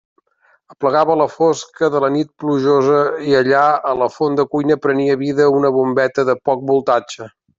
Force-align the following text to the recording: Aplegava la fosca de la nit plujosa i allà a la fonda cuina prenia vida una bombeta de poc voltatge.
Aplegava 0.73 1.17
la 1.19 1.27
fosca 1.33 1.89
de 1.95 2.01
la 2.05 2.09
nit 2.15 2.31
plujosa 2.43 3.03
i 3.33 3.37
allà 3.41 3.61
a 3.91 3.93
la 3.99 4.09
fonda 4.15 4.47
cuina 4.55 4.79
prenia 4.87 5.21
vida 5.23 5.51
una 5.59 5.73
bombeta 5.79 6.25
de 6.31 6.39
poc 6.49 6.67
voltatge. 6.73 7.33